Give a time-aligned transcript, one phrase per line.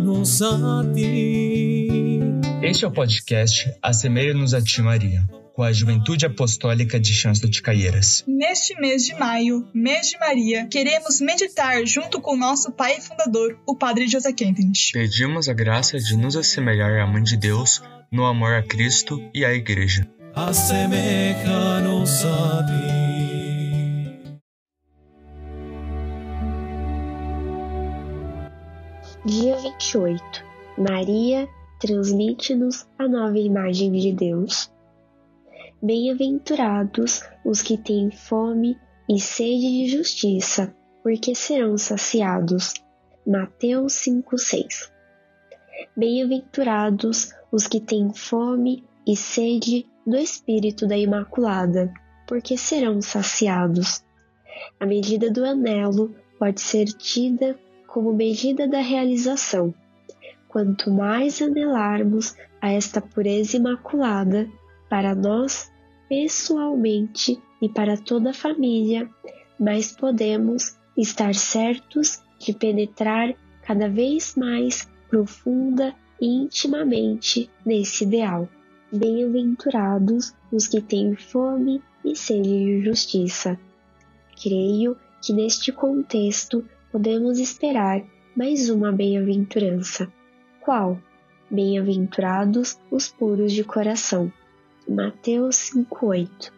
[0.00, 1.88] Assemelha-nos a ti.
[2.62, 7.62] Este é o podcast Assemelha-nos a Ti, Maria, com a Juventude Apostólica de Chãos de
[7.62, 8.24] Caieiras.
[8.26, 13.58] Neste mês de maio, mês de Maria, queremos meditar junto com nosso pai e fundador,
[13.66, 14.92] o Padre José Kempich.
[14.92, 19.44] Pedimos a graça de nos assemelhar à Mãe de Deus no amor a Cristo e
[19.44, 20.08] à Igreja.
[20.34, 21.89] Assemelha-nos
[29.80, 30.44] 28.
[30.76, 31.48] Maria
[31.80, 34.70] transmite-nos a nova imagem de Deus.
[35.82, 42.74] Bem-aventurados os que têm fome e sede de justiça, porque serão saciados.
[43.26, 44.92] Mateus 5:6.
[45.96, 51.90] Bem-aventurados os que têm fome e sede do Espírito da Imaculada,
[52.28, 54.04] porque serão saciados.
[54.78, 57.58] A medida do anelo pode ser tida
[57.90, 59.74] como medida da realização.
[60.48, 64.48] Quanto mais anelarmos a esta pureza imaculada,
[64.88, 65.70] para nós
[66.08, 69.08] pessoalmente e para toda a família,
[69.58, 78.48] mais podemos estar certos de penetrar cada vez mais profunda e intimamente nesse ideal.
[78.92, 83.58] Bem-aventurados os que têm fome e sede de justiça.
[84.40, 88.02] Creio que neste contexto podemos esperar
[88.34, 90.12] mais uma bem-aventurança.
[90.60, 90.98] Qual?
[91.48, 94.32] Bem-aventurados os puros de coração.
[94.88, 96.52] Mateus 5:8.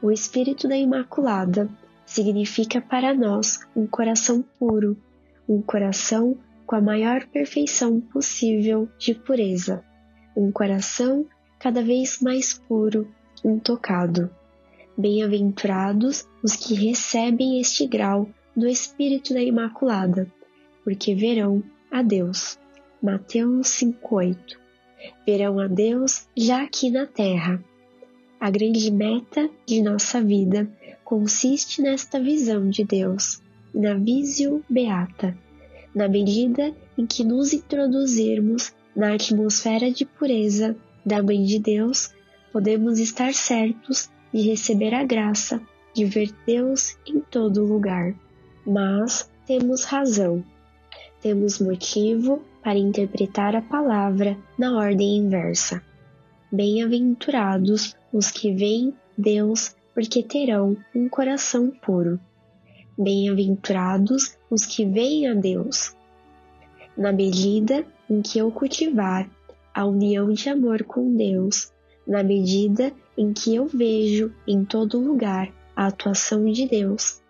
[0.00, 1.68] O Espírito da Imaculada
[2.04, 4.96] significa para nós um coração puro,
[5.48, 9.84] um coração com a maior perfeição possível de pureza,
[10.36, 11.26] um coração
[11.58, 13.08] cada vez mais puro,
[13.44, 14.30] intocado.
[14.96, 20.26] Bem-aventurados os que recebem este grau do Espírito da Imaculada,
[20.82, 22.58] porque verão a Deus.
[23.02, 24.58] Mateus 5:8.
[25.26, 27.62] Verão a Deus já aqui na terra.
[28.40, 30.70] A grande meta de nossa vida
[31.04, 33.42] consiste nesta visão de Deus,
[33.74, 35.36] na visio beata,
[35.94, 42.10] na medida em que nos introduzirmos na atmosfera de pureza da Mãe de Deus,
[42.52, 45.60] podemos estar certos de receber a graça
[45.94, 48.14] de ver Deus em todo lugar
[48.66, 50.44] mas temos razão.
[51.22, 55.82] Temos motivo para interpretar a palavra na ordem inversa.
[56.50, 62.18] Bem-aventurados os que veem Deus, porque terão um coração puro.
[62.98, 65.94] Bem-aventurados os que veem a Deus.
[66.96, 69.28] Na medida em que eu cultivar
[69.74, 71.72] a união de amor com Deus,
[72.06, 77.20] na medida em que eu vejo em todo lugar a atuação de Deus,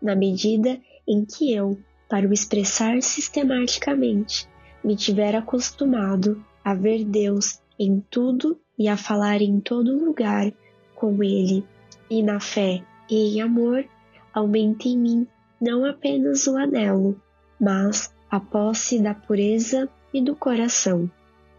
[0.00, 1.78] na medida em que eu,
[2.08, 4.48] para o expressar sistematicamente,
[4.82, 10.52] me tiver acostumado a ver Deus em tudo e a falar em todo lugar
[10.94, 11.64] com Ele,
[12.08, 13.84] e na fé e em amor,
[14.32, 15.26] aumente em mim
[15.60, 17.20] não apenas o anelo,
[17.60, 21.10] mas a posse da pureza e do coração.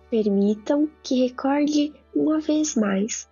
[0.09, 3.27] Permitam que recorde uma vez mais,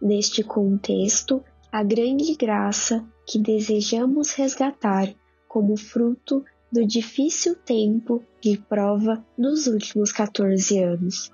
[0.00, 5.14] neste contexto, a grande graça que desejamos resgatar
[5.48, 11.32] como fruto do difícil tempo de prova dos últimos 14 anos.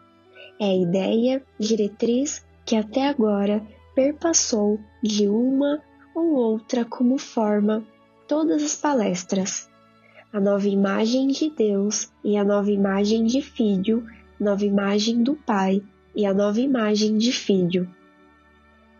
[0.60, 5.82] É a ideia diretriz que até agora perpassou de uma
[6.14, 7.84] ou outra como forma
[8.28, 9.68] todas as palestras.
[10.32, 14.06] A nova imagem de Deus e a nova imagem de Filho,
[14.38, 15.82] nova imagem do Pai
[16.14, 17.88] e a nova imagem de Filho.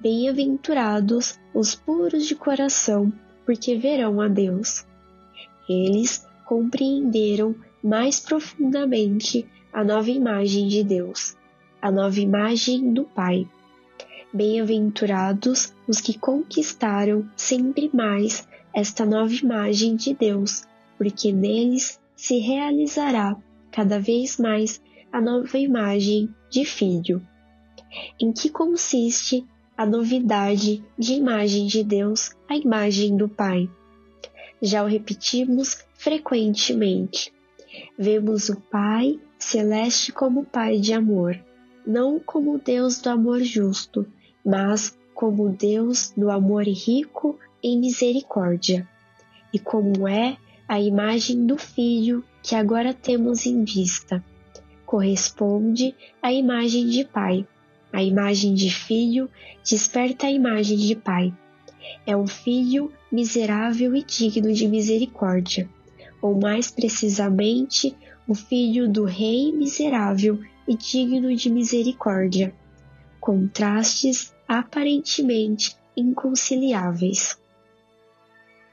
[0.01, 3.13] Bem-aventurados os puros de coração,
[3.47, 4.85] porque verão a Deus.
[5.69, 11.37] Eles compreenderam mais profundamente a nova imagem de Deus,
[11.81, 13.49] a nova imagem do Pai.
[14.33, 20.65] Bem-aventurados os que conquistaram sempre mais esta nova imagem de Deus,
[20.99, 23.37] porque neles se realizará
[23.71, 24.83] cada vez mais
[25.13, 27.23] a nova imagem de Filho.
[28.21, 29.45] Em que consiste
[29.77, 33.69] a novidade de imagem de Deus, a imagem do Pai.
[34.65, 37.31] Já o repetimos frequentemente.
[37.99, 41.39] Vemos o Pai celeste como Pai de amor,
[41.87, 44.07] não como Deus do amor justo,
[44.43, 48.89] mas como Deus do amor rico em misericórdia,
[49.53, 54.25] e como é a imagem do Filho que agora temos em vista.
[54.87, 57.47] Corresponde à imagem de Pai
[57.95, 59.31] a imagem de filho
[59.63, 61.33] desperta a imagem de pai.
[62.07, 65.69] É um filho miserável e digno de misericórdia,
[66.21, 67.97] ou mais precisamente,
[68.27, 72.55] o filho do rei miserável e digno de misericórdia.
[73.21, 77.39] Contrastes aparentemente inconciliáveis.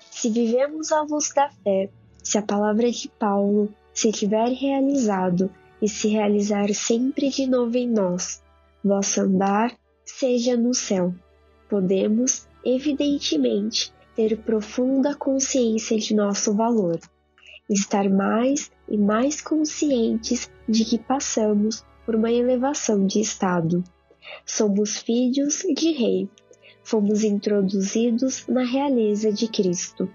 [0.10, 1.90] Se vivemos à luz da fé,
[2.22, 5.50] se a palavra de Paulo se tiver realizado
[5.82, 8.42] e se realizar sempre de novo em nós,
[8.84, 9.76] vosso andar
[10.06, 11.14] seja no céu.
[11.70, 17.00] Podemos, evidentemente, ter profunda consciência de nosso valor,
[17.70, 23.84] estar mais e mais conscientes de que passamos por uma elevação de estado.
[24.46, 26.30] Somos filhos de Rei,
[26.84, 30.10] fomos introduzidos na realeza de Cristo.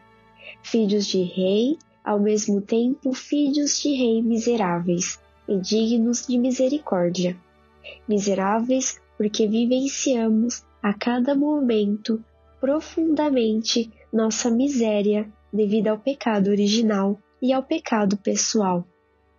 [0.63, 7.37] Filhos de Rei, ao mesmo tempo filhos de Rei miseráveis e dignos de misericórdia.
[8.07, 12.23] Miseráveis porque vivenciamos a cada momento
[12.61, 18.87] profundamente nossa miséria devido ao pecado original e ao pecado pessoal,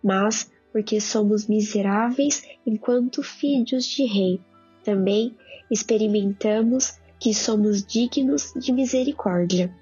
[0.02, 4.40] mas porque somos miseráveis enquanto filhos de Rei,
[4.84, 5.36] também
[5.70, 9.74] experimentamos que somos dignos de misericórdia.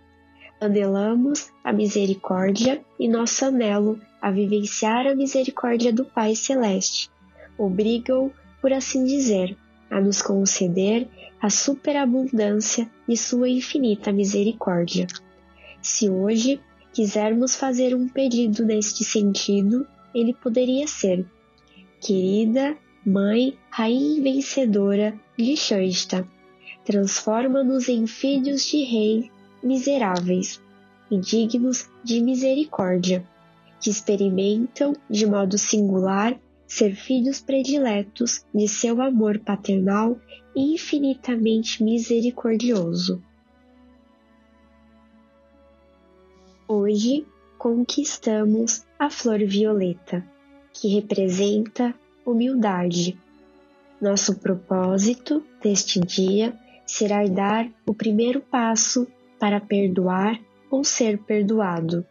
[0.60, 7.10] Anelamos a misericórdia e nosso anelo a vivenciar a misericórdia do Pai Celeste
[7.58, 9.56] obrigam, por assim dizer,
[9.90, 11.08] a nos conceder
[11.40, 15.06] a superabundância de Sua infinita misericórdia.
[15.80, 16.60] Se hoje
[16.92, 21.24] quisermos fazer um pedido neste sentido, ele poderia ser:
[22.00, 26.26] Querida Mãe, Rainha vencedora de Shansta,
[26.84, 29.30] transforma-nos em filhos de Rei
[29.62, 30.60] miseráveis
[31.10, 33.24] e dignos de misericórdia,
[33.80, 40.18] que experimentam de modo singular ser filhos prediletos de seu amor paternal
[40.54, 43.22] infinitamente misericordioso.
[46.68, 47.26] Hoje
[47.58, 50.24] conquistamos a flor violeta,
[50.72, 53.18] que representa humildade.
[54.00, 59.06] Nosso propósito deste dia será dar o primeiro passo
[59.38, 60.40] para perdoar
[60.70, 62.04] ou ser perdoado.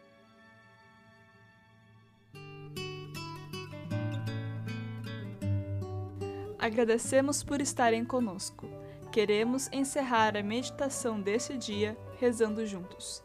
[6.66, 8.68] Agradecemos por estarem conosco.
[9.12, 13.24] Queremos encerrar a meditação desse dia rezando juntos.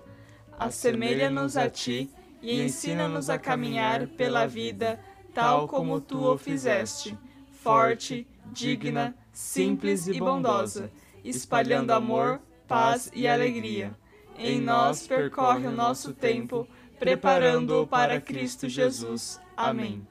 [0.58, 2.10] Assemelha-nos a ti
[2.42, 5.00] e ensina-nos a caminhar pela vida
[5.32, 7.16] tal como tu o fizeste,
[7.50, 10.92] forte, digna, simples e bondosa,
[11.25, 13.96] espalhando amor, paz e alegria.
[14.37, 19.40] Em nós percorre o nosso tempo, preparando-o para Cristo Jesus.
[19.56, 20.06] Amém.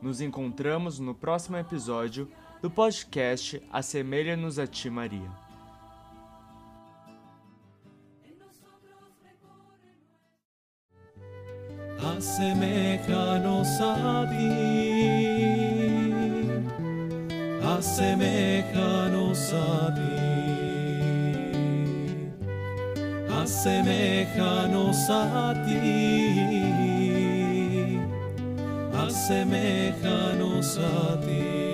[0.00, 2.26] Nos encontramos no próximo episódio
[2.60, 5.30] do podcast Assemelha-nos a Ti, Maria.
[12.02, 14.50] Asemejanos a ti,
[17.62, 20.16] asemejanos a ti,
[23.42, 25.80] asemejanos a ti,
[29.06, 31.69] asemejanos a ti.